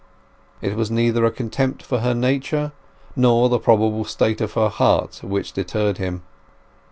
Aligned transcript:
It 0.63 0.75
was 0.75 0.89
neither 0.89 1.23
a 1.25 1.29
contempt 1.31 1.83
for 1.83 1.99
her 1.99 2.15
nature, 2.15 2.71
nor 3.15 3.49
the 3.49 3.59
probable 3.59 4.03
state 4.03 4.41
of 4.41 4.53
her 4.53 4.69
heart, 4.69 5.21
which 5.21 5.51
deterred 5.53 5.99
him. 5.99 6.23